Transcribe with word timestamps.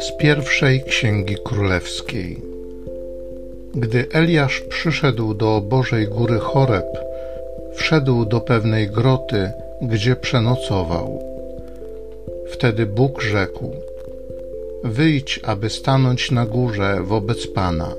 Z 0.00 0.16
pierwszej 0.18 0.82
księgi 0.82 1.36
królewskiej. 1.44 2.42
Gdy 3.74 4.06
Eliasz 4.12 4.60
przyszedł 4.60 5.34
do 5.34 5.60
Bożej 5.60 6.08
Góry 6.08 6.38
Choreb, 6.38 6.86
wszedł 7.74 8.24
do 8.24 8.40
pewnej 8.40 8.88
groty, 8.88 9.50
gdzie 9.82 10.16
przenocował. 10.16 11.22
Wtedy 12.48 12.86
Bóg 12.86 13.22
rzekł: 13.22 13.70
Wyjdź, 14.84 15.40
aby 15.42 15.70
stanąć 15.70 16.30
na 16.30 16.46
górze 16.46 16.98
wobec 17.02 17.46
Pana. 17.46 17.92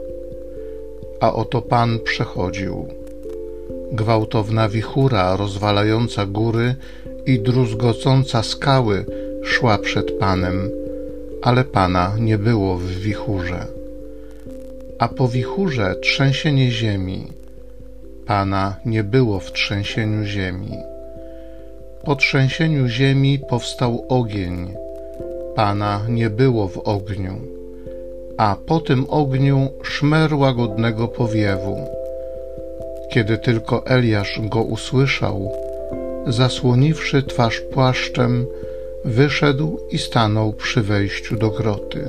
A 1.20 1.34
oto 1.34 1.62
Pan 1.62 2.00
przechodził. 2.00 2.88
Gwałtowna 3.92 4.70
wichura 4.70 5.36
rozwalająca 5.36 6.26
góry 6.26 6.76
i 7.26 7.40
druzgocąca 7.40 8.44
skały 8.44 9.06
szła 9.44 9.78
przed 9.78 10.12
Panem, 10.12 10.70
ale 11.42 11.64
Pana 11.64 12.16
nie 12.20 12.38
było 12.38 12.78
w 12.78 12.88
wichurze. 12.88 13.66
A 15.00 15.08
po 15.08 15.28
wichurze 15.28 15.96
trzęsienie 15.96 16.72
ziemi. 16.72 17.28
Pana 18.26 18.76
nie 18.86 19.04
było 19.04 19.40
w 19.40 19.52
trzęsieniu 19.52 20.24
ziemi. 20.24 20.72
Po 22.04 22.16
trzęsieniu 22.16 22.88
ziemi 22.88 23.40
powstał 23.50 24.06
ogień. 24.10 24.74
Pana 25.56 26.02
nie 26.10 26.30
było 26.30 26.68
w 26.68 26.78
ogniu, 26.78 27.42
a 28.38 28.56
po 28.66 28.80
tym 28.80 29.06
ogniu 29.10 29.70
szmer 29.84 30.34
łagodnego 30.34 31.08
powiewu. 31.08 31.78
Kiedy 33.12 33.38
tylko 33.38 33.86
Eliasz 33.86 34.40
go 34.50 34.64
usłyszał, 34.64 35.52
zasłoniwszy 36.28 37.24
twarz 37.24 37.62
płaszczem, 37.62 38.46
wyszedł 39.06 39.80
i 39.92 39.98
stanął 39.98 40.54
przy 40.54 40.82
wejściu 40.82 41.38
do 41.38 41.50
groty. 41.50 42.08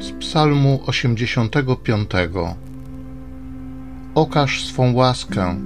Z 0.00 0.12
Psalmu 0.20 0.80
85 0.86 2.10
Okaż 4.14 4.64
swą 4.64 4.94
łaskę 4.94 5.56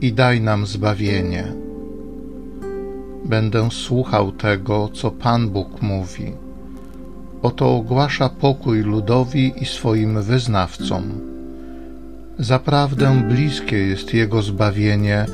i 0.00 0.12
daj 0.12 0.40
nam 0.40 0.66
zbawienie. 0.66 1.52
Będę 3.24 3.68
słuchał 3.70 4.32
tego, 4.32 4.88
co 4.94 5.10
Pan 5.10 5.48
Bóg 5.50 5.82
mówi. 5.82 6.47
Oto 7.42 7.76
ogłasza 7.76 8.28
pokój 8.28 8.82
ludowi 8.82 9.52
i 9.62 9.66
swoim 9.66 10.22
wyznawcom. 10.22 11.20
Zaprawdę 12.38 13.22
bliskie 13.28 13.76
jest 13.76 14.14
Jego 14.14 14.42
zbawienie 14.42 15.26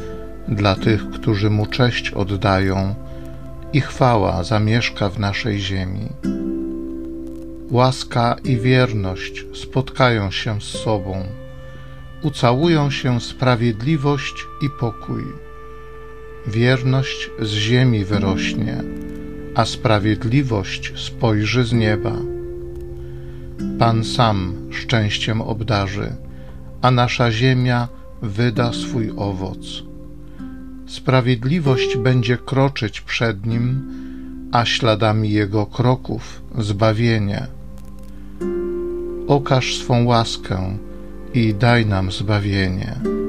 dla 0.49 0.77
tych, 0.77 1.11
którzy 1.11 1.51
Mu 1.51 1.67
cześć 1.67 2.11
oddają 2.11 2.95
i 3.73 3.81
chwała 3.81 4.45
zamieszka 4.45 5.09
w 5.09 5.19
naszej 5.19 5.61
ziemi. 5.61 6.09
Łaska 7.71 8.37
i 8.45 8.57
wierność 8.57 9.47
spotkają 9.55 10.31
się 10.31 10.61
z 10.61 10.65
sobą 10.65 11.25
ucałują 12.25 12.91
się 12.91 13.21
sprawiedliwość 13.21 14.47
i 14.63 14.71
pokój. 14.81 15.23
Wierność 16.47 17.31
z 17.41 17.51
ziemi 17.51 18.05
wyrośnie, 18.05 18.83
a 19.55 19.65
sprawiedliwość 19.65 20.93
spojrzy 20.97 21.65
z 21.65 21.73
nieba. 21.73 22.13
Pan 23.79 24.05
sam 24.05 24.55
szczęściem 24.71 25.41
obdarzy, 25.41 26.13
a 26.83 26.91
nasza 26.91 27.31
ziemia 27.31 27.89
wyda 28.23 28.73
swój 28.73 29.13
owoc. 29.17 29.83
Sprawiedliwość 30.87 31.97
będzie 31.97 32.37
kroczyć 32.37 33.01
przed 33.01 33.47
nim, 33.47 33.91
a 34.53 34.65
śladami 34.65 35.31
jego 35.31 35.67
kroków 35.67 36.43
zbawienie. 36.59 37.47
Okaż 39.29 39.77
swą 39.77 40.05
łaskę 40.05 40.79
i 41.35 41.55
daj 41.55 41.87
nam 41.87 42.13
zbawienie. 42.13 43.24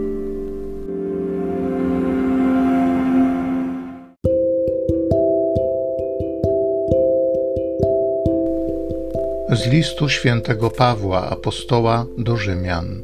Z 9.50 9.68
listu 9.68 10.10
świętego 10.10 10.70
Pawła 10.70 11.30
apostoła 11.30 12.06
do 12.18 12.38
Rzymian. 12.38 13.02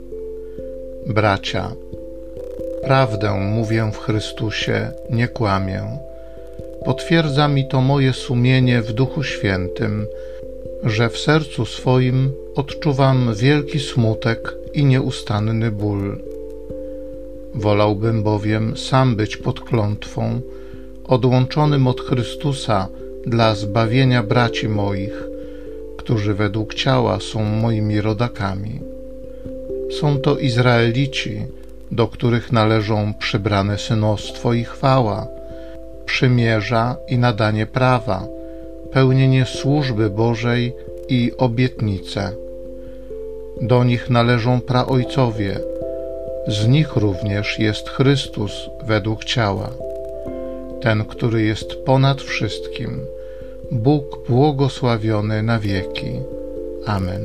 Bracia, 1.08 1.72
prawdę 2.84 3.32
mówię 3.32 3.92
w 3.94 3.98
Chrystusie, 3.98 4.92
nie 5.10 5.28
kłamię. 5.28 5.84
Potwierdza 6.86 7.48
mi 7.48 7.68
to 7.68 7.82
moje 7.82 8.14
sumienie 8.14 8.82
w 8.82 8.94
Duchu 8.94 9.24
Świętym, 9.24 10.08
że 10.84 11.10
w 11.10 11.18
sercu 11.18 11.66
swoim 11.66 12.32
odczuwam 12.56 13.36
wielki 13.36 13.80
smutek 13.80 14.56
i 14.74 14.86
nieustanny 14.86 15.72
ból. 15.72 16.20
Wolałbym 17.56 18.24
bowiem 18.24 18.78
sam 18.78 19.16
być 19.16 19.38
pod 19.38 19.60
klątwą, 19.60 20.42
odłączonym 21.08 21.88
od 21.88 22.02
Chrystusa 22.02 22.88
dla 23.26 23.56
zbawienia 23.56 24.24
braci 24.24 24.70
moich, 24.70 25.31
którzy 26.12 26.34
według 26.34 26.74
ciała 26.74 27.20
są 27.20 27.44
moimi 27.44 28.02
rodakami. 28.02 28.80
Są 30.00 30.18
to 30.18 30.38
Izraelici, 30.38 31.46
do 31.92 32.08
których 32.08 32.52
należą 32.52 33.14
przybrane 33.14 33.78
synostwo 33.78 34.54
i 34.54 34.64
chwała, 34.64 35.28
przymierza 36.06 36.96
i 37.08 37.18
nadanie 37.18 37.66
prawa, 37.66 38.28
pełnienie 38.92 39.46
służby 39.46 40.10
Bożej 40.10 40.74
i 41.10 41.32
obietnice. 41.38 42.32
Do 43.62 43.84
nich 43.84 44.10
należą 44.10 44.62
praojcowie, 44.62 45.60
z 46.48 46.68
nich 46.68 46.96
również 46.96 47.60
jest 47.60 47.90
Chrystus 47.90 48.70
według 48.84 49.26
ciała, 49.26 49.70
ten, 50.82 51.06
który 51.06 51.42
jest 51.42 51.76
ponad 51.76 52.22
wszystkim, 52.22 53.06
Bóg 53.72 54.04
błogosławiony 54.30 55.44
na 55.44 55.60
wieki. 55.60 56.12
Amen. 56.86 57.22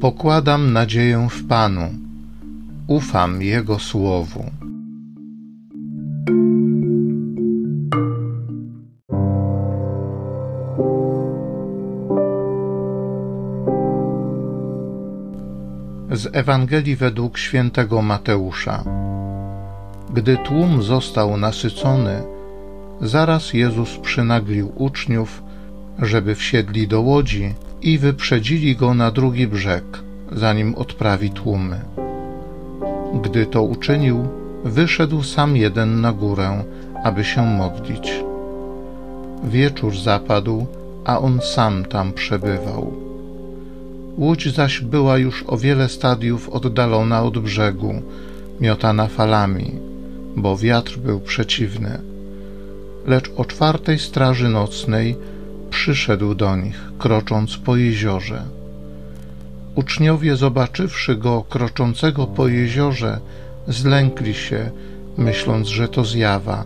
Pokładam 0.00 0.72
nadzieję 0.72 1.28
w 1.30 1.46
Panu, 1.46 1.88
ufam 2.88 3.42
Jego 3.42 3.78
słowu. 3.78 4.44
Z 16.16 16.28
Ewangelii 16.32 16.96
według 16.96 17.38
świętego 17.38 18.02
Mateusza. 18.02 18.84
Gdy 20.14 20.36
tłum 20.36 20.82
został 20.82 21.36
nasycony, 21.36 22.22
zaraz 23.00 23.52
Jezus 23.52 23.96
przynaglił 23.96 24.72
uczniów, 24.74 25.42
żeby 25.98 26.34
wsiedli 26.34 26.88
do 26.88 27.00
łodzi 27.00 27.54
i 27.82 27.98
wyprzedzili 27.98 28.76
go 28.76 28.94
na 28.94 29.10
drugi 29.10 29.46
brzeg, 29.46 29.84
zanim 30.32 30.74
odprawi 30.74 31.30
tłumy. 31.30 31.80
Gdy 33.22 33.46
to 33.46 33.62
uczynił, 33.62 34.28
wyszedł 34.64 35.22
sam 35.22 35.56
jeden 35.56 36.00
na 36.00 36.12
górę, 36.12 36.64
aby 37.04 37.24
się 37.24 37.42
modlić. 37.46 38.24
Wieczór 39.44 39.96
zapadł, 39.96 40.66
a 41.04 41.18
on 41.18 41.40
sam 41.40 41.84
tam 41.84 42.12
przebywał. 42.12 43.05
Łódź 44.18 44.54
zaś 44.54 44.80
była 44.80 45.18
już 45.18 45.44
o 45.46 45.56
wiele 45.56 45.88
stadiów 45.88 46.48
oddalona 46.48 47.22
od 47.22 47.38
brzegu, 47.38 48.02
miotana 48.60 49.06
falami, 49.06 49.72
bo 50.36 50.56
wiatr 50.56 50.98
był 50.98 51.20
przeciwny. 51.20 51.98
Lecz 53.06 53.30
o 53.36 53.44
czwartej 53.44 53.98
straży 53.98 54.48
nocnej 54.48 55.16
przyszedł 55.70 56.34
do 56.34 56.56
nich, 56.56 56.80
krocząc 56.98 57.56
po 57.56 57.76
jeziorze. 57.76 58.42
Uczniowie, 59.74 60.36
zobaczywszy 60.36 61.16
go 61.16 61.42
kroczącego 61.48 62.26
po 62.26 62.48
jeziorze, 62.48 63.20
zlękli 63.68 64.34
się, 64.34 64.70
myśląc, 65.18 65.68
że 65.68 65.88
to 65.88 66.04
zjawa, 66.04 66.64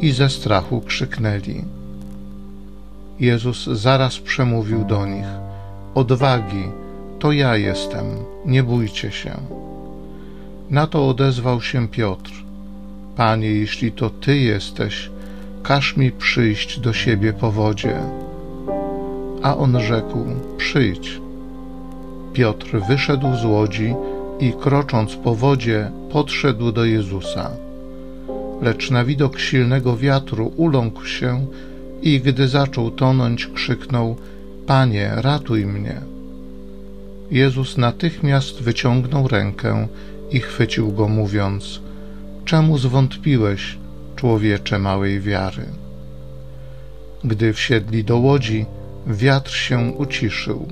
i 0.00 0.12
ze 0.12 0.30
strachu 0.30 0.80
krzyknęli. 0.80 1.64
Jezus 3.20 3.64
zaraz 3.66 4.18
przemówił 4.18 4.84
do 4.84 5.06
nich: 5.06 5.26
Odwagi, 5.94 6.83
to 7.24 7.32
ja 7.32 7.56
jestem, 7.56 8.04
nie 8.46 8.62
bójcie 8.62 9.10
się. 9.10 9.30
Na 10.70 10.86
to 10.86 11.08
odezwał 11.08 11.60
się 11.60 11.88
Piotr: 11.88 12.32
Panie, 13.16 13.50
jeśli 13.50 13.92
to 13.92 14.10
Ty 14.10 14.38
jesteś, 14.38 15.10
każ 15.62 15.96
mi 15.96 16.12
przyjść 16.12 16.80
do 16.80 16.92
siebie 16.92 17.32
po 17.32 17.52
wodzie. 17.52 17.96
A 19.42 19.56
on 19.56 19.80
rzekł: 19.80 20.18
Przyjdź. 20.56 21.20
Piotr 22.32 22.80
wyszedł 22.88 23.36
z 23.36 23.44
łodzi 23.44 23.94
i 24.40 24.52
krocząc 24.52 25.16
po 25.16 25.34
wodzie, 25.34 25.90
podszedł 26.12 26.72
do 26.72 26.84
Jezusa. 26.84 27.50
Lecz 28.62 28.90
na 28.90 29.04
widok 29.04 29.38
silnego 29.38 29.96
wiatru 29.96 30.52
uląkł 30.56 31.04
się 31.04 31.46
i 32.02 32.20
gdy 32.20 32.48
zaczął 32.48 32.90
tonąć, 32.90 33.46
krzyknął: 33.46 34.16
Panie, 34.66 35.12
ratuj 35.16 35.66
mnie. 35.66 36.13
Jezus 37.30 37.76
natychmiast 37.76 38.62
wyciągnął 38.62 39.28
rękę 39.28 39.88
i 40.30 40.40
chwycił 40.40 40.92
go, 40.92 41.08
mówiąc: 41.08 41.80
Czemu 42.44 42.78
zwątpiłeś, 42.78 43.78
człowiecze 44.16 44.78
małej 44.78 45.20
wiary? 45.20 45.66
Gdy 47.24 47.52
wsiedli 47.52 48.04
do 48.04 48.16
łodzi, 48.16 48.66
wiatr 49.06 49.52
się 49.52 49.92
uciszył. 49.98 50.68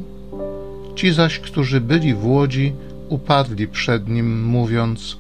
Ci 0.95 1.13
zaś, 1.13 1.39
którzy 1.39 1.81
byli 1.81 2.15
w 2.15 2.27
łodzi, 2.27 2.73
upadli 3.09 3.69
przed 3.69 4.09
nim, 4.09 4.45
mówiąc: 4.45 5.17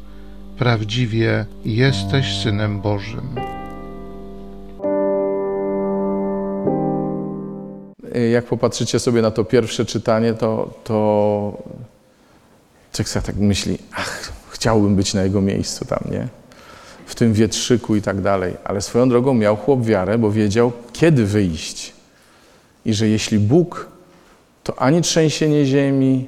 Prawdziwie 0.58 1.46
jesteś 1.64 2.37
synem 2.43 2.81
Bożym. 2.81 3.28
Jak 8.32 8.44
popatrzycie 8.44 8.99
sobie 8.99 9.23
na 9.23 9.31
to 9.31 9.44
pierwsze 9.44 9.85
czytanie, 9.85 10.35
to, 10.35 10.75
to 10.85 11.62
człowiek 12.93 13.26
tak 13.26 13.37
myśli, 13.37 13.79
ach, 13.93 14.32
chciałbym 14.50 14.97
być 14.97 15.14
na 15.14 15.23
jego 15.23 15.41
miejscu 15.41 15.85
tam, 15.85 16.00
nie? 16.11 16.29
W 17.06 17.14
tym 17.14 17.32
wietrzyku 17.32 17.97
i 17.97 18.03
tak 18.03 18.20
dalej. 18.20 18.55
Ale 18.64 18.81
swoją 18.81 19.09
drogą 19.09 19.35
miał 19.35 19.56
chłop 19.56 19.85
wiarę, 19.85 20.19
bo 20.19 20.31
wiedział, 20.31 20.73
kiedy 20.93 21.26
wyjść. 21.26 21.93
I 22.85 22.94
że 22.94 23.09
jeśli 23.09 23.38
Bóg, 23.38 23.88
to 24.64 24.79
ani 24.79 25.03
trzęsienie 25.03 25.67
ziemi, 25.67 26.26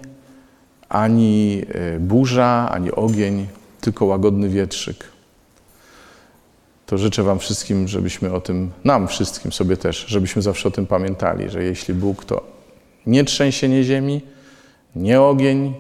ani 0.89 1.63
e, 1.69 1.99
burza, 1.99 2.69
ani 2.71 2.93
ogień, 2.93 3.47
tylko 3.81 4.05
łagodny 4.05 4.49
wietrzyk. 4.49 5.14
To 6.87 6.99
życzę 6.99 7.23
Wam 7.23 7.39
wszystkim, 7.39 7.89
żebyśmy 7.89 8.33
o 8.33 8.41
tym, 8.41 8.71
nam 8.85 9.09
wszystkim 9.09 9.53
sobie 9.53 9.77
też, 9.77 10.05
żebyśmy 10.09 10.43
zawsze 10.43 10.69
o 10.69 10.71
tym 10.71 10.87
pamiętali, 10.87 11.51
że 11.51 11.65
jeśli 11.65 11.95
Bóg 11.95 12.25
to 12.25 12.43
nie 13.07 13.25
trzęsienie 13.25 13.85
ziemi, 13.85 14.21
nie 14.97 15.21
ogień, 15.21 15.75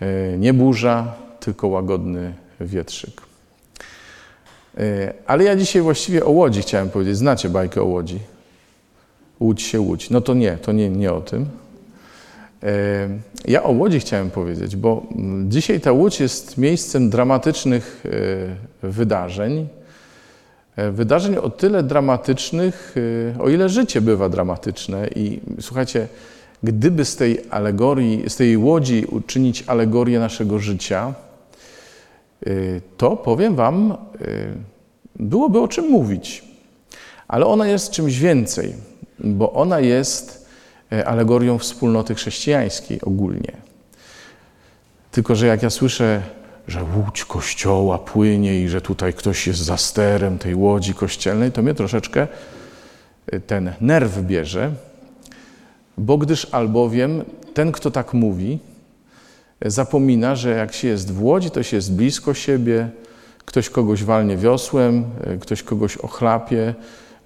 e, 0.00 0.38
nie 0.38 0.54
burza, 0.54 1.14
tylko 1.40 1.68
łagodny 1.68 2.34
wietrzyk. 2.60 3.20
E, 4.78 5.14
ale 5.26 5.44
ja 5.44 5.56
dzisiaj 5.56 5.82
właściwie 5.82 6.24
o 6.24 6.30
łodzi 6.30 6.62
chciałem 6.62 6.90
powiedzieć. 6.90 7.16
Znacie 7.16 7.48
bajkę 7.48 7.82
o 7.82 7.84
łodzi? 7.84 8.18
Łódź 9.40 9.62
się 9.62 9.80
łódź. 9.80 10.10
No 10.10 10.20
to 10.20 10.34
nie, 10.34 10.56
to 10.56 10.72
nie, 10.72 10.90
nie 10.90 11.12
o 11.12 11.20
tym. 11.20 11.46
E, 12.62 13.08
ja 13.44 13.62
o 13.62 13.70
Łodzi 13.70 14.00
chciałem 14.00 14.30
powiedzieć, 14.30 14.76
bo 14.76 15.06
dzisiaj 15.44 15.80
ta 15.80 15.92
Łódź 15.92 16.20
jest 16.20 16.58
miejscem 16.58 17.10
dramatycznych 17.10 18.04
wydarzeń. 18.82 19.68
Wydarzeń 20.92 21.36
o 21.36 21.50
tyle 21.50 21.82
dramatycznych, 21.82 22.94
o 23.38 23.48
ile 23.48 23.68
życie 23.68 24.00
bywa 24.00 24.28
dramatyczne. 24.28 25.08
I 25.16 25.40
słuchajcie, 25.60 26.08
gdyby 26.62 27.04
z 27.04 27.16
tej 27.16 27.40
alegorii, 27.50 28.30
z 28.30 28.36
tej 28.36 28.56
łodzi 28.56 29.04
uczynić 29.10 29.64
alegorię 29.66 30.18
naszego 30.18 30.58
życia, 30.58 31.14
to 32.96 33.16
powiem 33.16 33.54
Wam, 33.54 33.96
byłoby 35.16 35.60
o 35.60 35.68
czym 35.68 35.88
mówić. 35.88 36.44
Ale 37.28 37.46
ona 37.46 37.66
jest 37.66 37.90
czymś 37.90 38.18
więcej, 38.18 38.74
bo 39.18 39.52
ona 39.52 39.80
jest 39.80 40.46
e, 40.92 41.06
alegorią 41.08 41.58
wspólnoty 41.58 42.14
chrześcijańskiej 42.14 43.00
ogólnie. 43.02 43.52
Tylko, 45.12 45.34
że 45.34 45.46
jak 45.46 45.62
ja 45.62 45.70
słyszę, 45.70 46.22
że 46.68 46.84
łódź 46.96 47.24
kościoła 47.24 47.98
płynie 47.98 48.60
i 48.60 48.68
że 48.68 48.80
tutaj 48.80 49.12
ktoś 49.12 49.46
jest 49.46 49.60
za 49.60 49.76
sterem 49.76 50.38
tej 50.38 50.54
łodzi 50.54 50.94
kościelnej, 50.94 51.52
to 51.52 51.62
mnie 51.62 51.74
troszeczkę 51.74 52.28
e, 53.26 53.40
ten 53.40 53.72
nerw 53.80 54.18
bierze, 54.18 54.72
bo 55.98 56.18
gdyż 56.18 56.46
albowiem 56.52 57.24
ten, 57.54 57.72
kto 57.72 57.90
tak 57.90 58.14
mówi, 58.14 58.58
zapomina, 59.66 60.36
że 60.36 60.50
jak 60.50 60.72
się 60.72 60.88
jest 60.88 61.12
w 61.12 61.22
łodzi, 61.22 61.50
to 61.50 61.62
się 61.62 61.76
jest 61.76 61.92
blisko 61.92 62.34
siebie, 62.34 62.88
ktoś 63.44 63.70
kogoś 63.70 64.04
walnie 64.04 64.36
wiosłem, 64.36 65.04
ktoś 65.40 65.62
kogoś 65.62 65.96
ochlapie, 65.96 66.74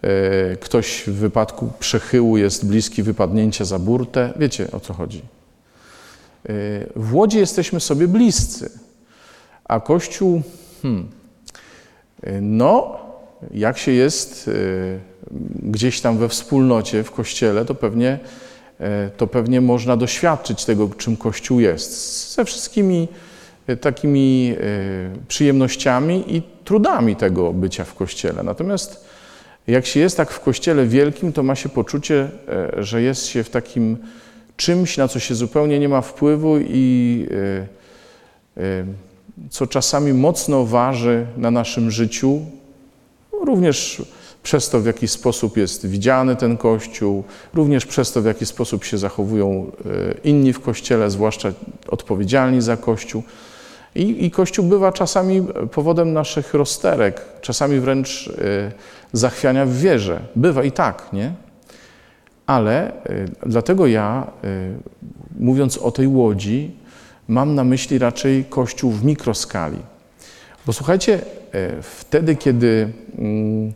E, 0.03 0.57
ktoś 0.57 1.05
w 1.07 1.13
wypadku 1.13 1.73
przechyłu 1.79 2.37
jest 2.37 2.67
bliski 2.67 3.03
wypadnięcia 3.03 3.65
za 3.65 3.79
burtę. 3.79 4.33
Wiecie 4.37 4.69
o 4.73 4.81
co 4.81 4.95
chodzi. 4.95 5.23
W 6.97 7.15
Łodzi 7.15 7.39
jesteśmy 7.39 7.81
sobie 7.81 8.09
bliscy, 8.09 8.71
a 9.71 9.81
Kościół, 9.81 10.43
hmm, 10.83 11.09
e, 12.23 12.41
no, 12.41 12.99
jak 13.55 13.79
się 13.79 13.93
jest 13.93 14.51
gdzieś 15.63 16.01
tam 16.01 16.19
we 16.19 16.29
wspólnocie, 16.29 17.03
w 17.03 17.11
kościele, 17.11 17.65
to 17.65 17.75
pewnie, 17.75 18.19
to 19.17 19.27
pewnie 19.27 19.61
można 19.61 19.97
doświadczyć 19.97 20.65
tego, 20.65 20.91
czym 20.97 21.17
Kościół 21.17 21.61
jest. 21.61 22.35
Ze 22.35 22.45
wszystkimi 22.45 23.09
takimi 23.81 24.57
przyjemnościami 25.29 26.37
i 26.37 26.43
trudami 26.65 27.17
tego 27.17 27.53
bycia 27.53 27.85
w 27.85 27.95
kościele. 27.95 28.43
Natomiast 28.43 29.05
jak 29.67 29.87
się 29.87 30.01
jest 30.01 30.17
tak 30.17 30.31
w 30.31 30.41
kościele 30.41 30.87
wielkim, 30.87 31.33
to 31.33 31.43
ma 31.43 31.55
się 31.55 31.69
poczucie, 31.69 32.29
e, 32.49 32.83
że 32.83 33.03
jest 33.03 33.27
się 33.27 33.45
w 33.45 33.51
takim 33.51 33.97
czymś, 34.57 34.97
na 34.97 35.09
co 35.09 35.19
się 35.19 35.35
zupełnie 35.35 35.79
nie 35.79 35.89
ma 35.89 36.01
wpływu 36.01 36.59
i 36.61 37.27
e, 38.57 38.63
e, 38.63 38.85
co 39.51 39.67
czasami 39.67 40.13
mocno 40.13 40.65
waży 40.65 41.27
na 41.37 41.51
naszym 41.51 41.91
życiu, 41.91 42.41
również 43.45 44.03
przez 44.43 44.71
to, 44.71 44.81
w 44.81 44.87
jaki 44.87 45.09
sposób 45.09 45.57
jest 45.57 45.87
widziany 45.87 46.37
ten 46.37 46.57
Kościół, 46.57 47.25
również 47.55 47.87
przez 47.87 48.13
to, 48.13 48.23
w 48.23 48.25
jaki 48.25 48.47
sposób 48.47 48.85
się 48.85 48.99
zachowują 48.99 49.73
inni 50.25 50.53
w 50.53 50.61
Kościele, 50.61 51.11
zwłaszcza 51.11 51.53
odpowiedzialni 51.89 52.61
za 52.61 52.77
Kościół. 52.77 53.23
I, 53.95 54.25
I, 54.25 54.31
Kościół 54.31 54.65
bywa 54.65 54.93
czasami 54.93 55.43
powodem 55.73 56.13
naszych 56.13 56.55
rozterek, 56.55 57.23
czasami 57.41 57.81
wręcz 57.81 58.26
y, 58.26 58.73
zachwiania 59.12 59.67
w 59.67 59.73
wierze. 59.73 60.21
Bywa 60.37 60.64
i 60.64 60.73
tak, 60.73 61.09
nie? 61.12 61.33
Ale 62.47 62.93
y, 63.11 63.31
dlatego 63.47 63.87
ja, 63.87 64.26
mówiąc 65.38 65.79
o 65.79 65.91
tej 65.91 66.07
łodzi, 66.07 66.71
mam 67.31 67.55
na 67.55 67.65
myśli 67.65 67.99
raczej 67.99 68.45
Kościół 68.45 68.91
w 68.91 69.05
mikroskali. 69.05 69.79
Bo 70.67 70.73
słuchajcie, 70.73 71.21
wtedy, 71.83 72.37
kiedy 72.37 72.93
mm, 73.19 73.73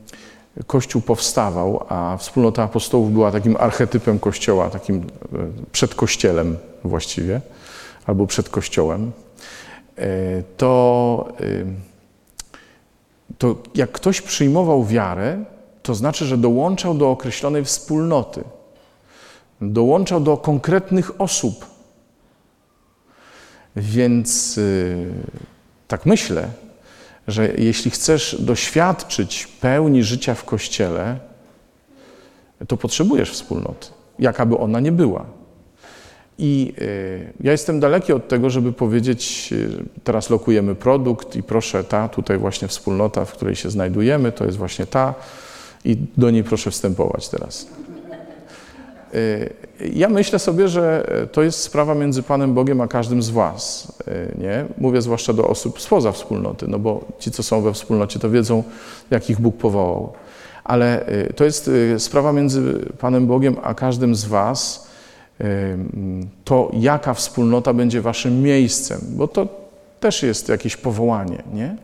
Kościół 0.66 1.02
powstawał, 1.02 1.86
a 1.88 2.16
wspólnota 2.16 2.62
apostołów 2.62 3.12
była 3.12 3.32
takim 3.32 3.56
archetypem 3.56 4.18
Kościoła, 4.18 4.70
takim 4.70 5.06
przed 5.72 5.94
Kościelem 5.94 6.56
właściwie, 6.84 7.40
albo 8.06 8.26
przed 8.26 8.48
Kościołem, 8.48 9.12
E, 9.98 10.42
to, 10.56 11.28
to 13.38 13.56
jak 13.74 13.92
ktoś 13.92 14.20
przyjmował 14.20 14.84
wiarę, 14.84 15.44
to 15.82 15.94
znaczy, 15.94 16.24
że 16.24 16.38
dołączał 16.38 16.94
do 16.94 17.10
określonej 17.10 17.64
wspólnoty, 17.64 18.44
dołączał 19.60 20.20
do 20.20 20.36
konkretnych 20.36 21.20
osób. 21.20 21.66
Więc 23.76 24.58
y, 24.58 25.06
tak 25.88 26.06
myślę, 26.06 26.48
że 27.28 27.54
jeśli 27.58 27.90
chcesz 27.90 28.36
doświadczyć 28.40 29.46
pełni 29.60 30.02
życia 30.02 30.34
w 30.34 30.44
kościele, 30.44 31.18
to 32.68 32.76
potrzebujesz 32.76 33.30
wspólnoty, 33.30 33.86
jakaby 34.18 34.58
ona 34.58 34.80
nie 34.80 34.92
była. 34.92 35.26
I 36.38 36.74
y, 36.78 37.32
ja 37.40 37.52
jestem 37.52 37.80
daleki 37.80 38.12
od 38.12 38.28
tego, 38.28 38.50
żeby 38.50 38.72
powiedzieć, 38.72 39.48
y, 39.52 39.84
teraz 40.04 40.30
lokujemy 40.30 40.74
produkt 40.74 41.36
i 41.36 41.42
proszę 41.42 41.84
ta, 41.84 42.08
tutaj 42.08 42.38
właśnie 42.38 42.68
wspólnota, 42.68 43.24
w 43.24 43.32
której 43.32 43.56
się 43.56 43.70
znajdujemy, 43.70 44.32
to 44.32 44.44
jest 44.44 44.58
właśnie 44.58 44.86
ta 44.86 45.14
i 45.84 45.96
do 46.16 46.30
niej 46.30 46.44
proszę 46.44 46.70
wstępować 46.70 47.28
teraz. 47.28 47.66
Y, 49.14 49.54
ja 49.94 50.08
myślę 50.08 50.38
sobie, 50.38 50.68
że 50.68 51.06
to 51.32 51.42
jest 51.42 51.60
sprawa 51.60 51.94
między 51.94 52.22
Panem 52.22 52.54
Bogiem 52.54 52.80
a 52.80 52.88
każdym 52.88 53.22
z 53.22 53.30
Was. 53.30 53.92
Nie? 54.38 54.64
Mówię 54.78 55.02
zwłaszcza 55.02 55.32
do 55.32 55.48
osób 55.48 55.80
spoza 55.80 56.12
wspólnoty, 56.12 56.66
no 56.68 56.78
bo 56.78 57.04
ci, 57.18 57.30
co 57.30 57.42
są 57.42 57.60
we 57.60 57.72
wspólnocie, 57.72 58.20
to 58.20 58.30
wiedzą, 58.30 58.62
jakich 59.10 59.40
Bóg 59.40 59.56
powołał. 59.56 60.12
Ale 60.64 61.06
to 61.36 61.44
jest 61.44 61.70
sprawa 61.98 62.32
między 62.32 62.86
Panem 62.98 63.26
Bogiem 63.26 63.56
a 63.62 63.74
każdym 63.74 64.14
z 64.14 64.24
Was 64.24 64.88
to 66.44 66.70
jaka 66.72 67.14
wspólnota 67.14 67.72
będzie 67.72 68.00
waszym 68.00 68.42
miejscem, 68.42 69.00
bo 69.08 69.28
to 69.28 69.48
też 70.00 70.22
jest 70.22 70.48
jakieś 70.48 70.76
powołanie, 70.76 71.42
nie? 71.52 71.76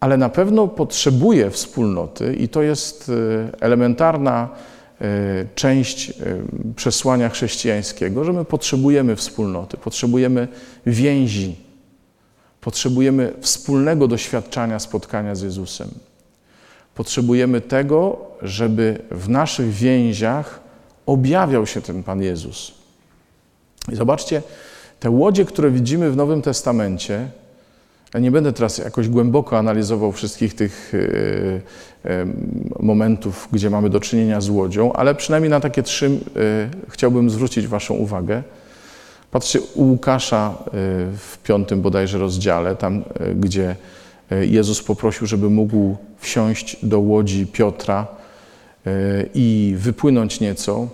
ale 0.00 0.16
na 0.16 0.28
pewno 0.28 0.68
potrzebuje 0.68 1.50
wspólnoty 1.50 2.34
i 2.34 2.48
to 2.48 2.62
jest 2.62 3.10
e, 3.10 3.12
elementarna 3.60 4.48
e, 4.52 4.77
część 5.54 6.10
e, 6.10 6.14
przesłania 6.76 7.28
chrześcijańskiego, 7.28 8.24
że 8.24 8.32
my 8.32 8.44
potrzebujemy 8.44 9.16
wspólnoty, 9.16 9.76
potrzebujemy 9.76 10.48
więzi, 10.86 11.56
potrzebujemy 12.60 13.32
wspólnego 13.40 14.08
doświadczania 14.08 14.78
spotkania 14.78 15.34
z 15.34 15.42
Jezusem. 15.42 15.88
Potrzebujemy 16.94 17.60
tego, 17.60 18.18
żeby 18.42 18.98
w 19.10 19.28
naszych 19.28 19.70
więziach 19.70 20.60
objawiał 21.06 21.66
się 21.66 21.82
ten 21.82 22.02
Pan 22.02 22.22
Jezus. 22.22 22.74
I 23.92 23.96
zobaczcie, 23.96 24.42
te 25.00 25.10
łodzie, 25.10 25.44
które 25.44 25.70
widzimy 25.70 26.10
w 26.10 26.16
Nowym 26.16 26.42
Testamencie, 26.42 27.28
ja 28.14 28.20
nie 28.20 28.30
będę 28.30 28.52
teraz 28.52 28.78
jakoś 28.78 29.08
głęboko 29.08 29.58
analizował 29.58 30.12
wszystkich 30.12 30.54
tych 30.54 30.92
e, 32.04 32.10
e, 32.10 32.26
momentów, 32.80 33.48
gdzie 33.52 33.70
mamy 33.70 33.90
do 33.90 34.00
czynienia 34.00 34.40
z 34.40 34.48
łodzią, 34.48 34.92
ale 34.92 35.14
przynajmniej 35.14 35.50
na 35.50 35.60
takie 35.60 35.82
trzy 35.82 36.06
e, 36.06 36.10
chciałbym 36.88 37.30
zwrócić 37.30 37.66
Waszą 37.66 37.94
uwagę. 37.94 38.42
Patrzcie 39.30 39.60
u 39.60 39.84
Łukasza 39.84 40.54
w 41.16 41.38
piątym 41.42 41.82
bodajże 41.82 42.18
rozdziale, 42.18 42.76
tam 42.76 43.04
gdzie 43.36 43.76
Jezus 44.40 44.82
poprosił, 44.82 45.26
żeby 45.26 45.50
mógł 45.50 45.96
wsiąść 46.18 46.86
do 46.86 47.00
łodzi 47.00 47.46
Piotra 47.46 48.06
i 49.34 49.74
wypłynąć 49.78 50.40
nieco. 50.40 50.88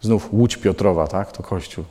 Znów 0.00 0.28
łódź 0.32 0.56
Piotrowa, 0.56 1.06
tak? 1.06 1.32
To 1.32 1.42
Kościół 1.42 1.84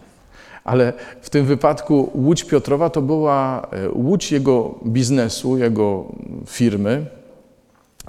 ale 0.63 0.93
w 1.22 1.29
tym 1.29 1.46
wypadku 1.46 2.12
Łódź 2.15 2.43
Piotrowa 2.43 2.89
to 2.89 3.01
była 3.01 3.67
e, 3.72 3.89
łódź 3.89 4.32
jego 4.32 4.75
biznesu, 4.86 5.58
jego 5.58 6.05
firmy. 6.48 7.05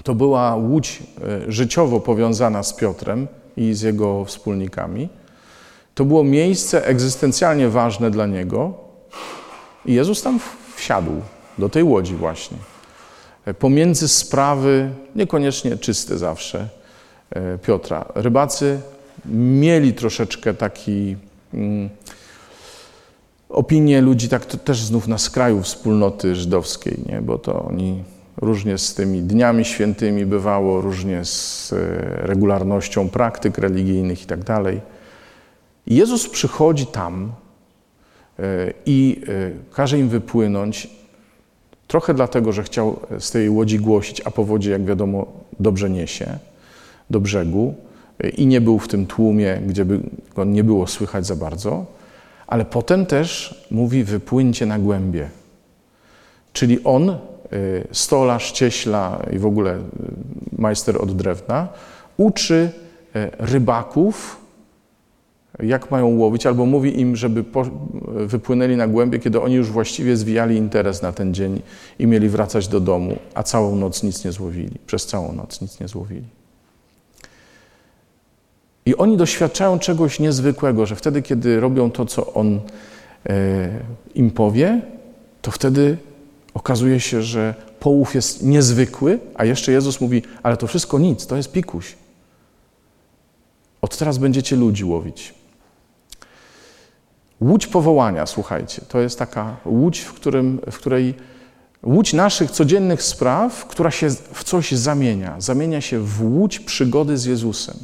To 0.02 0.14
była 0.14 0.56
łódź 0.56 1.02
e, 1.48 1.52
życiowo 1.52 2.00
powiązana 2.00 2.62
z 2.62 2.72
Piotrem 2.72 3.26
i 3.56 3.74
z 3.74 3.82
jego 3.82 4.24
wspólnikami. 4.24 5.08
To 5.94 6.04
było 6.04 6.24
miejsce 6.24 6.86
egzystencjalnie 6.86 7.68
ważne 7.68 8.10
dla 8.10 8.26
niego. 8.26 8.74
I 9.86 9.94
Jezus 9.94 10.22
tam 10.22 10.40
wsiadł, 10.76 11.12
do 11.58 11.68
tej 11.68 11.82
łodzi 11.82 12.14
właśnie. 12.14 12.56
E, 13.44 13.54
pomiędzy 13.54 14.08
sprawy, 14.08 14.90
niekoniecznie 15.16 15.76
czyste 15.76 16.18
zawsze, 16.18 16.68
Piotra. 17.62 18.04
Rybacy 18.14 18.80
mieli 19.26 19.94
troszeczkę 19.94 20.54
taki 20.54 21.16
mm, 21.54 21.90
opinie 23.54 24.00
ludzi, 24.00 24.28
tak 24.28 24.46
to 24.46 24.58
też 24.58 24.82
znów 24.82 25.08
na 25.08 25.18
skraju 25.18 25.62
wspólnoty 25.62 26.34
żydowskiej, 26.34 26.98
nie? 27.06 27.22
bo 27.22 27.38
to 27.38 27.64
oni 27.64 28.04
różnie 28.36 28.78
z 28.78 28.94
tymi 28.94 29.22
dniami 29.22 29.64
świętymi 29.64 30.26
bywało, 30.26 30.80
różnie 30.80 31.24
z 31.24 31.72
e, 31.72 31.76
regularnością 32.26 33.08
praktyk 33.08 33.58
religijnych 33.58 34.22
i 34.22 34.26
tak 34.26 34.44
dalej. 34.44 34.80
Jezus 35.86 36.28
przychodzi 36.28 36.86
tam 36.86 37.32
e, 38.38 38.72
i 38.86 39.20
e, 39.28 39.74
każe 39.74 39.98
im 39.98 40.08
wypłynąć, 40.08 40.90
trochę 41.88 42.14
dlatego, 42.14 42.52
że 42.52 42.62
chciał 42.62 43.00
z 43.18 43.30
tej 43.30 43.50
łodzi 43.50 43.78
głosić, 43.78 44.22
a 44.24 44.30
po 44.30 44.44
wodzie, 44.44 44.70
jak 44.70 44.84
wiadomo, 44.84 45.26
dobrze 45.60 45.90
niesie 45.90 46.38
do 47.10 47.20
brzegu 47.20 47.74
i 48.36 48.46
nie 48.46 48.60
był 48.60 48.78
w 48.78 48.88
tym 48.88 49.06
tłumie, 49.06 49.60
gdzie 49.66 49.84
by 49.84 50.00
go 50.34 50.44
nie 50.44 50.64
było 50.64 50.86
słychać 50.86 51.26
za 51.26 51.36
bardzo 51.36 51.86
ale 52.46 52.64
potem 52.64 53.06
też 53.06 53.64
mówi 53.70 54.04
wypłyńcie 54.04 54.66
na 54.66 54.78
głębie. 54.78 55.28
Czyli 56.52 56.84
on, 56.84 57.10
y, 57.10 57.16
stolarz, 57.92 58.52
cieśla 58.52 59.22
i 59.32 59.38
w 59.38 59.46
ogóle 59.46 59.76
y, 59.76 59.80
majster 60.58 61.02
od 61.02 61.16
drewna, 61.16 61.68
uczy 62.16 62.70
y, 63.16 63.30
rybaków, 63.38 64.44
jak 65.62 65.90
mają 65.90 66.16
łowić, 66.16 66.46
albo 66.46 66.66
mówi 66.66 67.00
im, 67.00 67.16
żeby 67.16 67.44
wypłynęli 68.26 68.76
na 68.76 68.88
głębie, 68.88 69.18
kiedy 69.18 69.40
oni 69.40 69.54
już 69.54 69.70
właściwie 69.70 70.16
zwijali 70.16 70.56
interes 70.56 71.02
na 71.02 71.12
ten 71.12 71.34
dzień 71.34 71.62
i 71.98 72.06
mieli 72.06 72.28
wracać 72.28 72.68
do 72.68 72.80
domu, 72.80 73.16
a 73.34 73.42
całą 73.42 73.76
noc 73.76 74.02
nic 74.02 74.24
nie 74.24 74.32
złowili. 74.32 74.78
Przez 74.86 75.06
całą 75.06 75.32
noc 75.32 75.60
nic 75.60 75.80
nie 75.80 75.88
złowili. 75.88 76.43
I 78.86 78.96
oni 78.96 79.16
doświadczają 79.16 79.78
czegoś 79.78 80.20
niezwykłego, 80.20 80.86
że 80.86 80.96
wtedy, 80.96 81.22
kiedy 81.22 81.60
robią 81.60 81.90
to, 81.90 82.06
co 82.06 82.34
on 82.34 82.60
e, 83.26 83.68
im 84.14 84.30
powie, 84.30 84.80
to 85.42 85.50
wtedy 85.50 85.98
okazuje 86.54 87.00
się, 87.00 87.22
że 87.22 87.54
połów 87.80 88.14
jest 88.14 88.42
niezwykły, 88.42 89.18
a 89.34 89.44
jeszcze 89.44 89.72
Jezus 89.72 90.00
mówi, 90.00 90.22
ale 90.42 90.56
to 90.56 90.66
wszystko 90.66 90.98
nic, 90.98 91.26
to 91.26 91.36
jest 91.36 91.52
pikuś. 91.52 91.94
Od 93.82 93.96
teraz 93.96 94.18
będziecie 94.18 94.56
ludzi 94.56 94.84
łowić. 94.84 95.34
Łódź 97.40 97.66
powołania, 97.66 98.26
słuchajcie, 98.26 98.82
to 98.88 99.00
jest 99.00 99.18
taka 99.18 99.56
łódź, 99.66 100.00
w, 100.00 100.12
którym, 100.12 100.60
w 100.70 100.78
której 100.78 101.14
łódź 101.82 102.12
naszych 102.12 102.50
codziennych 102.50 103.02
spraw, 103.02 103.66
która 103.66 103.90
się 103.90 104.10
w 104.10 104.44
coś 104.44 104.72
zamienia. 104.72 105.34
Zamienia 105.38 105.80
się 105.80 105.98
w 105.98 106.22
łódź 106.22 106.60
przygody 106.60 107.18
z 107.18 107.24
Jezusem. 107.24 107.76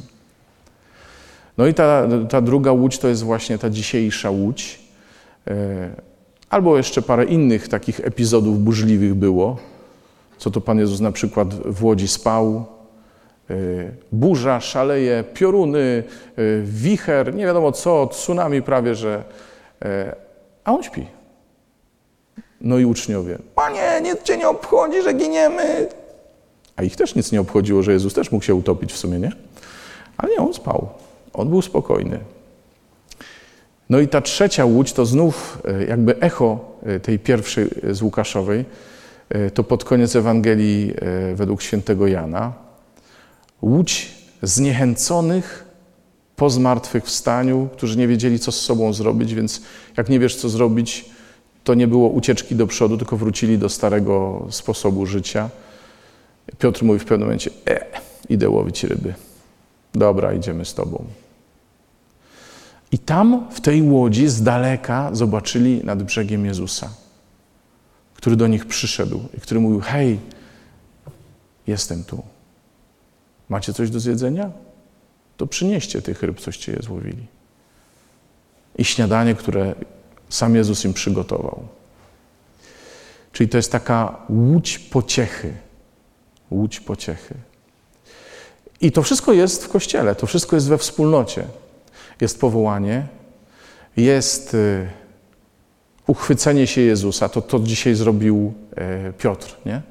No 1.61 1.67
i 1.67 1.73
ta, 1.73 2.07
ta 2.29 2.41
druga 2.41 2.71
łódź 2.71 2.97
to 2.97 3.07
jest 3.07 3.23
właśnie 3.23 3.57
ta 3.57 3.69
dzisiejsza 3.69 4.29
łódź. 4.29 4.79
E, 5.47 5.89
albo 6.49 6.77
jeszcze 6.77 7.01
parę 7.01 7.25
innych 7.25 7.67
takich 7.67 7.99
epizodów 7.99 8.59
burzliwych 8.59 9.15
było. 9.15 9.57
Co 10.37 10.51
to 10.51 10.61
Pan 10.61 10.79
Jezus 10.79 10.99
na 10.99 11.11
przykład 11.11 11.53
w 11.53 11.83
łodzi 11.83 12.07
spał. 12.07 12.65
E, 13.49 13.55
burza, 14.11 14.59
szaleje, 14.59 15.23
pioruny, 15.33 16.03
e, 16.35 16.41
wicher, 16.63 17.35
nie 17.35 17.45
wiadomo 17.45 17.71
co, 17.71 18.07
tsunami 18.07 18.61
prawie, 18.61 18.95
że. 18.95 19.23
A 20.63 20.73
on 20.73 20.83
śpi. 20.83 21.07
No 22.61 22.77
i 22.77 22.85
uczniowie. 22.85 23.37
Panie, 23.55 24.01
nic 24.03 24.23
cię 24.23 24.37
nie 24.37 24.49
obchodzi, 24.49 25.01
że 25.01 25.13
giniemy. 25.13 25.87
A 26.75 26.83
ich 26.83 26.95
też 26.95 27.15
nic 27.15 27.31
nie 27.31 27.41
obchodziło, 27.41 27.83
że 27.83 27.93
Jezus 27.93 28.13
też 28.13 28.31
mógł 28.31 28.45
się 28.45 28.55
utopić 28.55 28.93
w 28.93 28.97
sumie, 28.97 29.19
nie? 29.19 29.31
Ale 30.17 30.31
nie, 30.33 30.37
on 30.37 30.53
spał. 30.53 30.89
On 31.33 31.49
był 31.49 31.61
spokojny. 31.61 32.19
No 33.89 33.99
i 33.99 34.07
ta 34.07 34.21
trzecia 34.21 34.65
łódź 34.65 34.93
to 34.93 35.05
znów 35.05 35.61
e, 35.65 35.85
jakby 35.85 36.19
echo 36.19 36.75
e, 36.83 36.99
tej 36.99 37.19
pierwszej 37.19 37.67
e, 37.83 37.93
z 37.93 38.01
Łukaszowej. 38.01 38.65
To 39.53 39.63
pod 39.63 39.83
koniec 39.83 40.15
Ewangelii 40.15 40.93
według 41.35 41.61
świętego 41.61 42.07
Jana. 42.07 42.53
Łódź 43.61 44.11
zniechęconych 44.41 45.65
po 46.35 46.49
zmartwychwstaniu, 46.49 47.69
którzy 47.73 47.97
nie 47.97 48.07
wiedzieli, 48.07 48.39
co 48.39 48.51
z 48.51 48.61
sobą 48.61 48.93
zrobić, 48.93 49.33
więc 49.33 49.61
jak 49.97 50.09
nie 50.09 50.19
wiesz, 50.19 50.35
co 50.35 50.49
zrobić, 50.49 51.05
to 51.63 51.73
nie 51.73 51.87
było 51.87 52.09
ucieczki 52.09 52.55
do 52.55 52.67
przodu, 52.67 52.97
tylko 52.97 53.17
wrócili 53.17 53.57
do 53.57 53.69
starego 53.69 54.47
sposobu 54.49 55.05
życia. 55.05 55.49
Piotr 56.59 56.83
mówi 56.83 56.99
w 56.99 57.05
pewnym 57.05 57.27
momencie, 57.27 57.51
e, 57.67 57.85
idę 58.29 58.49
łowić 58.49 58.83
ryby. 58.83 59.13
Dobra, 59.93 60.33
idziemy 60.33 60.65
z 60.65 60.73
tobą. 60.73 61.05
I 62.91 62.99
tam 62.99 63.47
w 63.51 63.61
tej 63.61 63.81
łodzi 63.81 64.27
z 64.27 64.43
daleka 64.43 65.09
zobaczyli 65.13 65.83
nad 65.83 66.03
brzegiem 66.03 66.45
Jezusa, 66.45 66.89
który 68.13 68.35
do 68.35 68.47
nich 68.47 68.65
przyszedł 68.65 69.21
i 69.37 69.41
który 69.41 69.59
mówił: 69.59 69.79
Hej, 69.79 70.19
jestem 71.67 72.03
tu. 72.03 72.23
Macie 73.49 73.73
coś 73.73 73.89
do 73.89 73.99
zjedzenia? 73.99 74.51
To 75.37 75.47
przynieście 75.47 76.01
tych 76.01 76.23
ryb, 76.23 76.39
coście 76.39 76.71
je 76.71 76.81
złowili. 76.81 77.27
I 78.77 78.85
śniadanie, 78.85 79.35
które 79.35 79.75
sam 80.29 80.55
Jezus 80.55 80.85
im 80.85 80.93
przygotował. 80.93 81.67
Czyli 83.31 83.49
to 83.49 83.57
jest 83.57 83.71
taka 83.71 84.17
łódź 84.29 84.79
pociechy. 84.79 85.53
Łódź 86.51 86.79
pociechy. 86.79 87.35
I 88.81 88.91
to 88.91 89.03
wszystko 89.03 89.33
jest 89.33 89.65
w 89.65 89.69
kościele, 89.69 90.15
to 90.15 90.27
wszystko 90.27 90.55
jest 90.55 90.67
we 90.67 90.77
wspólnocie 90.77 91.43
jest 92.21 92.39
powołanie, 92.41 93.07
jest 93.97 94.53
y, 94.53 94.87
uchwycenie 96.07 96.67
się 96.67 96.81
Jezusa. 96.81 97.29
To, 97.29 97.41
to 97.41 97.59
dzisiaj 97.59 97.95
zrobił 97.95 98.53
e, 98.75 99.13
Piotr, 99.13 99.55
nie? 99.65 99.81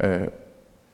E, 0.00 0.30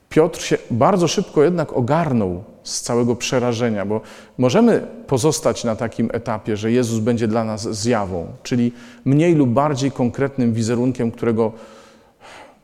Piotr 0.09 0.41
się 0.41 0.57
bardzo 0.71 1.07
szybko 1.07 1.43
jednak 1.43 1.73
ogarnął 1.73 2.43
z 2.63 2.81
całego 2.81 3.15
przerażenia, 3.15 3.85
bo 3.85 4.01
możemy 4.37 4.87
pozostać 5.07 5.63
na 5.63 5.75
takim 5.75 6.09
etapie, 6.13 6.57
że 6.57 6.71
Jezus 6.71 6.99
będzie 6.99 7.27
dla 7.27 7.43
nas 7.43 7.61
zjawą, 7.61 8.27
czyli 8.43 8.71
mniej 9.05 9.35
lub 9.35 9.49
bardziej 9.49 9.91
konkretnym 9.91 10.53
wizerunkiem, 10.53 11.11
którego 11.11 11.51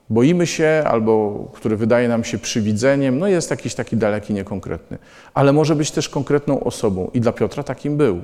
boimy 0.09 0.47
się 0.47 0.83
albo 0.85 1.45
który 1.53 1.77
wydaje 1.77 2.07
nam 2.07 2.23
się 2.23 2.37
przywidzeniem, 2.37 3.19
no 3.19 3.27
jest 3.27 3.51
jakiś 3.51 3.75
taki 3.75 3.97
daleki, 3.97 4.33
niekonkretny. 4.33 4.97
Ale 5.33 5.53
może 5.53 5.75
być 5.75 5.91
też 5.91 6.09
konkretną 6.09 6.63
osobą 6.63 7.11
i 7.13 7.21
dla 7.21 7.31
Piotra 7.31 7.63
takim 7.63 7.97
był. 7.97 8.21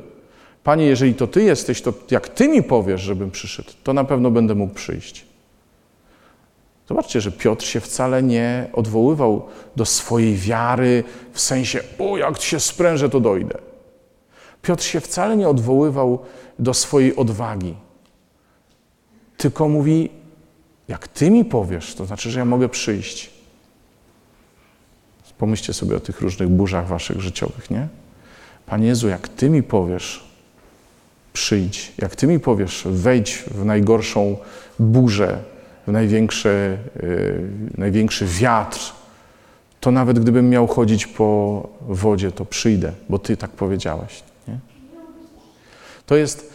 Panie, 0.64 0.86
jeżeli 0.86 1.14
to 1.14 1.28
Ty 1.28 1.44
jesteś, 1.44 1.82
to 1.82 1.94
jak 2.12 2.30
Ty 2.30 2.48
mi 2.48 2.64
powiesz, 2.64 3.02
żebym 3.02 3.32
przyszedł, 3.32 3.70
to 3.84 3.94
na 3.94 4.04
pewno 4.04 4.32
będę 4.32 4.56
mógł 4.56 4.74
przyjść. 4.74 5.26
Zobaczcie, 6.88 7.22
że 7.22 7.32
Piotr 7.32 7.66
się 7.66 7.80
wcale 7.80 8.24
nie 8.24 8.70
odwoływał 8.74 9.46
do 9.76 9.86
swojej 9.86 10.36
wiary 10.36 11.04
w 11.34 11.42
sensie, 11.42 11.80
o 12.00 12.18
jak 12.18 12.42
się 12.42 12.60
sprężę, 12.60 13.10
to 13.10 13.20
dojdę. 13.20 13.58
Piotr 14.62 14.84
się 14.84 15.00
wcale 15.00 15.38
nie 15.38 15.50
odwoływał 15.50 16.20
do 16.60 16.74
swojej 16.74 17.16
odwagi, 17.16 17.76
tylko 19.38 19.70
mówi, 19.70 20.10
jak 20.92 21.08
ty 21.08 21.32
mi 21.32 21.46
powiesz, 21.46 21.96
to 21.96 22.06
znaczy, 22.06 22.32
że 22.32 22.40
ja 22.40 22.46
mogę 22.46 22.70
przyjść. 22.70 23.30
Pomyślcie 25.38 25.74
sobie 25.74 25.96
o 25.96 26.00
tych 26.00 26.22
różnych 26.22 26.50
burzach 26.50 26.88
waszych 26.88 27.22
życiowych, 27.22 27.70
nie? 27.70 27.88
Panie 28.66 28.88
Jezu, 28.88 29.08
jak 29.08 29.28
Ty 29.28 29.50
mi 29.50 29.64
powiesz, 29.64 30.24
przyjdź, 31.34 31.94
jak 31.98 32.16
Ty 32.16 32.28
mi 32.28 32.40
powiesz, 32.40 32.84
wejdź 32.86 33.44
w 33.52 33.66
najgorszą 33.66 34.38
burzę, 34.80 35.44
w 35.88 35.92
największy, 35.92 36.78
yy, 37.02 37.50
największy 37.78 38.26
wiatr, 38.26 38.80
to 39.80 39.92
nawet 39.92 40.20
gdybym 40.20 40.50
miał 40.50 40.68
chodzić 40.68 41.08
po 41.08 41.70
wodzie, 41.82 42.32
to 42.32 42.46
przyjdę, 42.46 42.94
bo 43.10 43.20
Ty 43.20 43.38
tak 43.38 43.52
powiedziałeś. 43.52 44.24
Nie? 44.48 44.60
To 46.06 46.16
jest, 46.16 46.54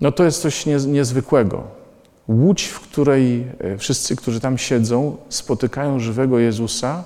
no 0.00 0.12
to 0.12 0.24
jest 0.24 0.42
coś 0.42 0.66
niezwykłego. 0.86 1.83
Łódź, 2.28 2.64
w 2.64 2.80
której 2.80 3.46
e, 3.58 3.78
wszyscy, 3.78 4.16
którzy 4.16 4.40
tam 4.40 4.58
siedzą, 4.58 5.16
spotykają 5.28 6.00
żywego 6.00 6.38
Jezusa 6.38 7.04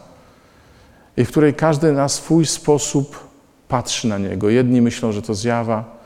i 1.16 1.24
w 1.24 1.28
której 1.28 1.54
każdy 1.54 1.92
na 1.92 2.08
swój 2.08 2.46
sposób 2.46 3.28
patrzy 3.68 4.08
na 4.08 4.18
Niego. 4.18 4.50
Jedni 4.50 4.82
myślą, 4.82 5.12
że 5.12 5.22
to 5.22 5.34
zjawa, 5.34 5.98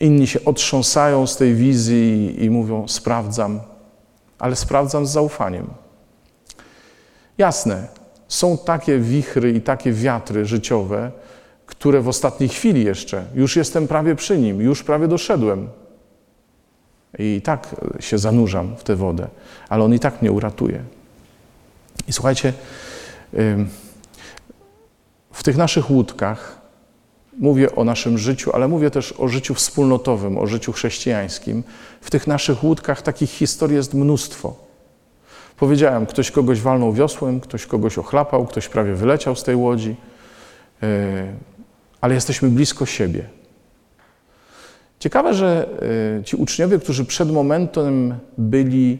inni 0.00 0.26
się 0.26 0.44
otrząsają 0.44 1.26
z 1.26 1.36
tej 1.36 1.54
wizji 1.54 2.44
i 2.44 2.50
mówią: 2.50 2.88
Sprawdzam, 2.88 3.60
ale 4.38 4.56
sprawdzam 4.56 5.06
z 5.06 5.10
zaufaniem. 5.10 5.66
Jasne, 7.38 7.88
są 8.28 8.58
takie 8.58 8.98
wichry 8.98 9.52
i 9.52 9.60
takie 9.60 9.92
wiatry 9.92 10.44
życiowe, 10.44 11.10
które 11.66 12.00
w 12.00 12.08
ostatniej 12.08 12.48
chwili 12.48 12.84
jeszcze, 12.84 13.24
już 13.34 13.56
jestem 13.56 13.88
prawie 13.88 14.14
przy 14.14 14.38
nim, 14.38 14.60
już 14.60 14.82
prawie 14.82 15.08
doszedłem. 15.08 15.68
I 17.18 17.40
tak 17.44 17.76
się 18.00 18.18
zanurzam 18.18 18.76
w 18.76 18.82
tę 18.82 18.96
wodę, 18.96 19.28
ale 19.68 19.84
on 19.84 19.94
i 19.94 19.98
tak 19.98 20.22
mnie 20.22 20.32
uratuje. 20.32 20.82
I 22.08 22.12
słuchajcie, 22.12 22.52
w 25.32 25.42
tych 25.42 25.56
naszych 25.56 25.90
łódkach 25.90 26.60
mówię 27.38 27.76
o 27.76 27.84
naszym 27.84 28.18
życiu, 28.18 28.50
ale 28.54 28.68
mówię 28.68 28.90
też 28.90 29.14
o 29.18 29.28
życiu 29.28 29.54
wspólnotowym, 29.54 30.38
o 30.38 30.46
życiu 30.46 30.72
chrześcijańskim. 30.72 31.62
W 32.00 32.10
tych 32.10 32.26
naszych 32.26 32.64
łódkach 32.64 33.02
takich 33.02 33.30
historii 33.30 33.76
jest 33.76 33.94
mnóstwo. 33.94 34.54
Powiedziałem, 35.56 36.06
ktoś 36.06 36.30
kogoś 36.30 36.60
walnął 36.60 36.92
wiosłem, 36.92 37.40
ktoś 37.40 37.66
kogoś 37.66 37.98
ochlapał, 37.98 38.46
ktoś 38.46 38.68
prawie 38.68 38.94
wyleciał 38.94 39.36
z 39.36 39.42
tej 39.42 39.56
łodzi, 39.56 39.96
e, 40.82 40.86
ale 42.00 42.14
jesteśmy 42.14 42.48
blisko 42.48 42.86
siebie. 42.86 43.24
Ciekawe, 44.98 45.34
że 45.34 45.68
e, 46.20 46.24
ci 46.24 46.36
uczniowie, 46.36 46.78
którzy 46.78 47.04
przed 47.04 47.32
momentem 47.32 48.14
byli 48.38 48.98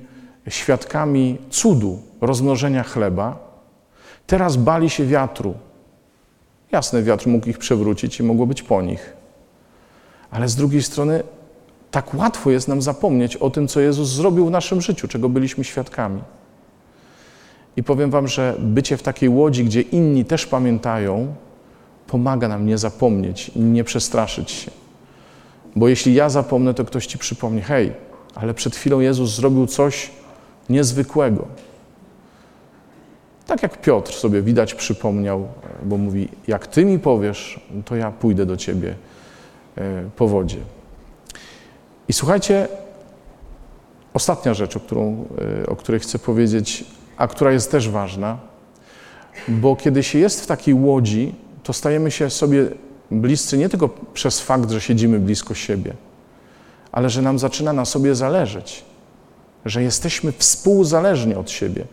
świadkami 0.49 1.39
cudu 1.51 1.99
rozmnożenia 2.21 2.83
chleba, 2.83 3.39
teraz 4.27 4.57
bali 4.57 4.91
się 4.91 5.07
wiatru, 5.07 5.55
Jasne, 6.73 7.03
wiatr 7.03 7.27
mógł 7.27 7.49
ich 7.49 7.59
przewrócić 7.59 8.21
i 8.21 8.23
mogło 8.23 8.47
być 8.47 8.63
po 8.63 8.83
nich. 8.83 9.17
Ale 10.31 10.49
z 10.49 10.57
drugiej 10.57 10.83
strony, 10.83 11.23
tak 11.91 12.15
łatwo 12.15 12.51
jest 12.51 12.69
nam 12.69 12.83
zapomnieć 12.83 13.37
o 13.37 13.51
tym, 13.51 13.69
co 13.69 13.81
Jezus 13.81 14.09
zrobił 14.09 14.47
w 14.47 14.51
naszym 14.51 14.81
życiu, 14.81 15.09
czego 15.09 15.29
byliśmy 15.29 15.65
świadkami. 15.65 16.23
I 17.77 17.83
powiem 17.83 18.11
Wam, 18.11 18.29
że 18.29 18.57
bycie 18.59 18.97
w 18.97 19.03
takiej 19.03 19.29
łodzi, 19.29 19.65
gdzie 19.65 19.81
inni 19.81 20.25
też 20.25 20.47
pamiętają, 20.47 21.35
pomaga 22.07 22.49
nam 22.49 22.67
nie 22.67 22.79
zapomnieć 22.79 23.49
i 23.49 23.61
nie 23.61 23.85
przestraszyć 23.85 24.51
się. 24.51 24.71
Bo 25.77 25.89
jeśli 25.89 26.15
ja 26.15 26.29
zapomnę, 26.29 26.75
to 26.75 26.85
ktoś 26.85 27.07
ci 27.07 27.19
przypomni: 27.19 27.61
hej, 27.61 27.93
ale 28.35 28.55
przed 28.55 28.77
chwilą 28.77 29.01
Jezus 29.01 29.37
zrobił 29.37 29.67
coś 29.67 30.11
niezwykłego. 30.69 31.47
Tak 33.47 33.63
jak 33.63 33.81
Piotr 33.81 34.13
sobie 34.13 34.43
widać 34.43 34.75
przypomniał, 34.75 35.49
bo 35.83 35.97
mówi: 35.97 36.29
Jak 36.49 36.67
ty 36.67 36.85
mi 36.85 36.99
powiesz, 36.99 37.61
to 37.85 37.97
ja 37.97 38.11
pójdę 38.11 38.47
do 38.47 38.57
ciebie 38.57 38.95
e, 39.77 40.11
po 40.17 40.29
wodzie. 40.29 40.59
I 42.09 42.13
słuchajcie, 42.13 42.69
ostatnia 44.15 44.55
rzecz, 44.55 44.77
o, 44.77 44.81
którą, 44.81 45.27
e, 45.63 45.67
o 45.67 45.77
której 45.77 46.01
chcę 46.01 46.19
powiedzieć, 46.19 46.85
a 47.17 47.27
która 47.27 47.53
jest 47.53 47.71
też 47.71 47.91
ważna, 47.91 48.39
bo 49.49 49.77
kiedy 49.77 50.03
się 50.03 50.19
jest 50.19 50.45
w 50.45 50.47
takiej 50.47 50.75
łodzi, 50.75 51.35
to 51.63 51.73
stajemy 51.73 52.11
się 52.11 52.31
sobie 52.31 52.69
bliscy 53.11 53.59
nie 53.59 53.69
tylko 53.69 53.89
przez 54.15 54.41
fakt, 54.41 54.71
że 54.71 54.81
siedzimy 54.81 55.19
blisko 55.21 55.55
siebie, 55.55 55.93
ale 56.93 57.11
że 57.11 57.23
nam 57.23 57.39
zaczyna 57.39 57.73
na 57.73 57.85
sobie 57.85 58.15
zależeć, 58.15 58.85
że 59.65 59.83
jesteśmy 59.83 60.33
współzależni 60.33 61.35
od 61.35 61.51
siebie. 61.51 61.85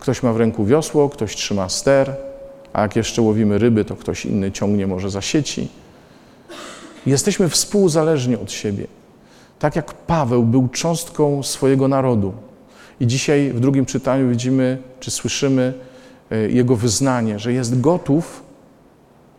Ktoś 0.00 0.22
ma 0.22 0.32
w 0.32 0.36
ręku 0.36 0.64
wiosło, 0.64 1.08
ktoś 1.08 1.36
trzyma 1.36 1.68
ster, 1.68 2.16
a 2.72 2.82
jak 2.82 2.96
jeszcze 2.96 3.22
łowimy 3.22 3.58
ryby, 3.58 3.84
to 3.84 3.96
ktoś 3.96 4.26
inny 4.26 4.52
ciągnie 4.52 4.86
może 4.86 5.10
za 5.10 5.20
sieci. 5.20 5.68
Jesteśmy 7.06 7.48
współzależni 7.48 8.36
od 8.36 8.52
siebie. 8.52 8.86
Tak 9.58 9.76
jak 9.76 9.94
Paweł 9.94 10.42
był 10.42 10.68
cząstką 10.68 11.42
swojego 11.42 11.88
narodu. 11.88 12.32
I 13.00 13.06
dzisiaj 13.06 13.50
w 13.52 13.60
drugim 13.60 13.86
czytaniu 13.86 14.30
widzimy, 14.30 14.78
czy 15.00 15.10
słyszymy 15.10 15.74
e, 16.30 16.38
jego 16.38 16.76
wyznanie, 16.76 17.38
że 17.38 17.52
jest 17.52 17.80
gotów 17.80 18.42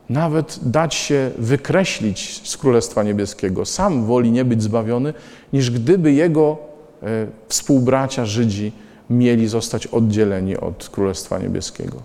nawet 0.10 0.60
dać 0.62 0.96
się 0.96 1.32
wykreślić 1.38 2.50
z 2.50 2.58
Królestwa 2.58 3.04
Niebieskiego. 3.04 3.66
Sam 3.66 4.06
woli 4.06 4.32
nie 4.32 4.46
być 4.46 4.64
zbawiony, 4.64 5.14
niż 5.54 5.72
gdyby 5.72 6.12
jego 6.12 6.58
e, 7.04 7.28
współbracia 7.48 8.26
Żydzi 8.26 8.72
mieli 9.10 9.48
zostać 9.48 9.88
oddzieleni 9.88 10.58
od 10.58 10.90
Królestwa 10.90 11.40
Niebieskiego. 11.40 11.98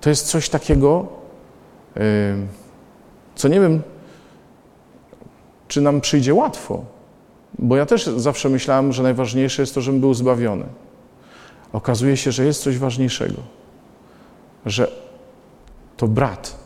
To 0.00 0.10
jest 0.10 0.26
coś 0.26 0.48
takiego, 0.48 1.08
co 3.34 3.48
nie 3.48 3.60
wiem, 3.60 3.82
czy 5.68 5.80
nam 5.80 6.00
przyjdzie 6.00 6.34
łatwo, 6.34 6.84
bo 7.58 7.76
ja 7.76 7.86
też 7.86 8.04
zawsze 8.06 8.48
myślałem, 8.48 8.92
że 8.92 9.02
najważniejsze 9.02 9.62
jest 9.62 9.74
to, 9.74 9.80
żebym 9.80 10.00
był 10.00 10.14
zbawiony. 10.14 10.64
Okazuje 11.72 12.16
się, 12.16 12.32
że 12.32 12.44
jest 12.44 12.62
coś 12.62 12.78
ważniejszego, 12.78 13.40
że 14.66 14.88
to 16.02 16.08
brat, 16.08 16.56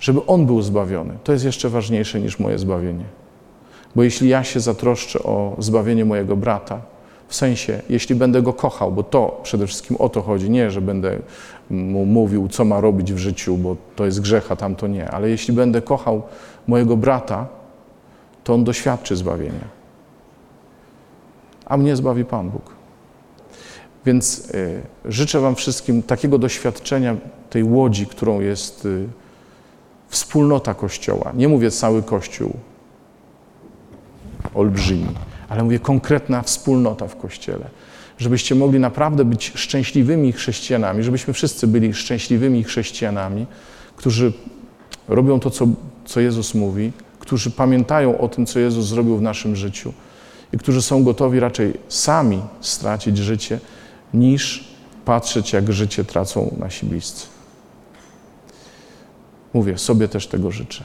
żeby 0.00 0.26
on 0.26 0.46
był 0.46 0.62
zbawiony, 0.62 1.14
to 1.24 1.32
jest 1.32 1.44
jeszcze 1.44 1.68
ważniejsze 1.68 2.20
niż 2.20 2.38
moje 2.38 2.58
zbawienie. 2.58 3.04
Bo 3.94 4.02
jeśli 4.02 4.28
ja 4.28 4.44
się 4.44 4.60
zatroszczę 4.60 5.22
o 5.22 5.56
zbawienie 5.58 6.04
mojego 6.04 6.36
brata, 6.36 6.80
w 7.28 7.34
sensie, 7.34 7.80
jeśli 7.88 8.14
będę 8.14 8.42
go 8.42 8.52
kochał, 8.52 8.92
bo 8.92 9.02
to 9.02 9.40
przede 9.42 9.66
wszystkim 9.66 9.96
o 9.96 10.08
to 10.08 10.22
chodzi, 10.22 10.50
nie, 10.50 10.70
że 10.70 10.80
będę 10.80 11.18
mu 11.70 12.06
mówił, 12.06 12.48
co 12.48 12.64
ma 12.64 12.80
robić 12.80 13.12
w 13.12 13.18
życiu, 13.18 13.56
bo 13.56 13.76
to 13.96 14.04
jest 14.04 14.20
grzech, 14.20 14.52
a 14.52 14.56
tamto 14.56 14.86
nie, 14.86 15.10
ale 15.10 15.30
jeśli 15.30 15.54
będę 15.54 15.82
kochał 15.82 16.22
mojego 16.66 16.96
brata, 16.96 17.46
to 18.44 18.54
on 18.54 18.64
doświadczy 18.64 19.16
zbawienia. 19.16 19.68
A 21.66 21.76
mnie 21.76 21.96
zbawi 21.96 22.24
Pan 22.24 22.50
Bóg. 22.50 22.75
Więc 24.06 24.50
y, 24.54 24.82
życzę 25.04 25.40
Wam 25.40 25.54
wszystkim 25.54 26.02
takiego 26.02 26.38
doświadczenia 26.38 27.16
tej 27.50 27.64
łodzi, 27.64 28.06
którą 28.06 28.40
jest 28.40 28.84
y, 28.84 29.08
wspólnota 30.08 30.74
Kościoła. 30.74 31.32
Nie 31.34 31.48
mówię 31.48 31.70
cały 31.70 32.02
Kościół 32.02 32.52
olbrzymi 34.54 35.06
ale 35.48 35.64
mówię 35.64 35.78
konkretna 35.78 36.42
wspólnota 36.42 37.08
w 37.08 37.16
Kościele. 37.16 37.70
Żebyście 38.18 38.54
mogli 38.54 38.80
naprawdę 38.80 39.24
być 39.24 39.52
szczęśliwymi 39.54 40.32
chrześcijanami, 40.32 41.02
żebyśmy 41.02 41.34
wszyscy 41.34 41.66
byli 41.66 41.94
szczęśliwymi 41.94 42.64
chrześcijanami, 42.64 43.46
którzy 43.96 44.32
robią 45.08 45.40
to, 45.40 45.50
co, 45.50 45.66
co 46.04 46.20
Jezus 46.20 46.54
mówi, 46.54 46.92
którzy 47.18 47.50
pamiętają 47.50 48.18
o 48.18 48.28
tym, 48.28 48.46
co 48.46 48.58
Jezus 48.58 48.86
zrobił 48.86 49.16
w 49.16 49.22
naszym 49.22 49.56
życiu 49.56 49.92
i 50.52 50.58
którzy 50.58 50.82
są 50.82 51.04
gotowi 51.04 51.40
raczej 51.40 51.74
sami 51.88 52.40
stracić 52.60 53.18
życie, 53.18 53.60
niż 54.14 54.64
patrzeć, 55.04 55.52
jak 55.52 55.72
życie 55.72 56.04
tracą 56.04 56.56
nasi 56.58 56.86
bliscy. 56.86 57.26
Mówię, 59.54 59.78
sobie 59.78 60.08
też 60.08 60.26
tego 60.26 60.50
życzę, 60.50 60.84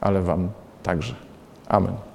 ale 0.00 0.22
Wam 0.22 0.50
także. 0.82 1.14
Amen. 1.68 2.11